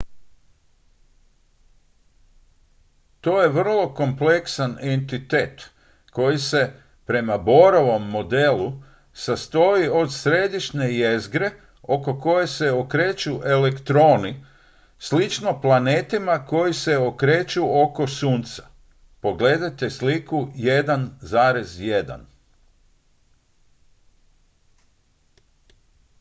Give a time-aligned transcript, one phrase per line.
[3.21, 5.69] to je vrlo kompleksan entitet
[6.11, 6.61] koji se
[7.05, 8.71] prema bohrovom modelu
[9.13, 11.51] sastoji od središnje jezgre
[11.83, 14.45] oko koje se okreću elektroni
[14.99, 18.63] slično planetima koji se okreću oko sunca
[19.21, 22.19] pogledajte sliku 1.1